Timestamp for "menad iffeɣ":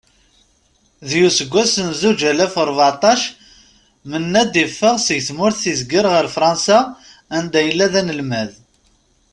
4.09-4.95